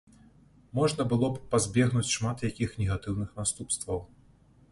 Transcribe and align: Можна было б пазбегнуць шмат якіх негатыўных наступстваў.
Можна 0.79 1.05
было 1.11 1.27
б 1.33 1.41
пазбегнуць 1.51 2.09
шмат 2.15 2.37
якіх 2.49 2.73
негатыўных 2.81 3.29
наступстваў. 3.43 3.99